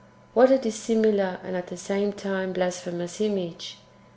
What 0.33 0.49
a 0.49 0.57
dissimilar, 0.57 1.39
and 1.43 1.55
at 1.55 1.67
the 1.67 1.77
same 1.77 2.11
time 2.11 2.53
blasphemous 2.53 3.21
image 3.21 3.77